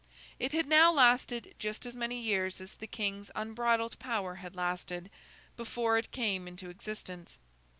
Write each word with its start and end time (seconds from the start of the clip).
It 0.39 0.51
had 0.51 0.65
now 0.65 0.91
lasted 0.91 1.53
just 1.59 1.85
as 1.85 1.95
many 1.95 2.19
years 2.19 2.59
as 2.59 2.73
the 2.73 2.87
King's 2.87 3.29
unbridled 3.35 3.99
power 3.99 4.33
had 4.41 4.55
lasted, 4.55 5.11
before 5.55 5.95
it 5.99 6.11
came 6.11 6.47
into 6.47 6.71
existence. 6.71 7.37